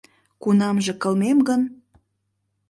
[0.43, 1.61] —Кунамже кылмем гын...